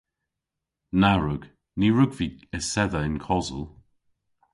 Na 1.01 1.11
wrug. 1.17 1.43
Ny 1.79 1.87
wrug 1.93 2.11
vy 2.17 2.27
esedha 2.57 2.99
yn 3.07 3.17
kosel. 3.25 3.63